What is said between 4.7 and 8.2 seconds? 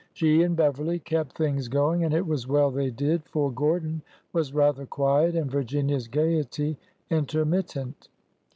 quiet and Virginia's gaiety inter mittent.